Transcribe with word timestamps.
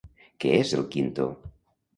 Què 0.45 0.53
és 0.61 0.73
el 0.79 0.87
quinto? 0.97 1.29